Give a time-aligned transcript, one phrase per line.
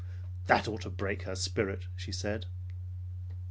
[0.47, 2.47] "That ought to break her spirit," she said.